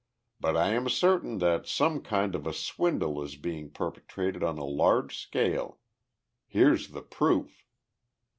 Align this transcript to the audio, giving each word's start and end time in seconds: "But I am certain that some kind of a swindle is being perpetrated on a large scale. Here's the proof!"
"But 0.39 0.57
I 0.57 0.69
am 0.69 0.89
certain 0.89 1.37
that 1.37 1.67
some 1.67 2.01
kind 2.01 2.33
of 2.33 2.47
a 2.47 2.53
swindle 2.53 3.21
is 3.21 3.35
being 3.35 3.69
perpetrated 3.69 4.41
on 4.41 4.57
a 4.57 4.65
large 4.65 5.15
scale. 5.15 5.77
Here's 6.47 6.87
the 6.87 7.03
proof!" 7.03 7.63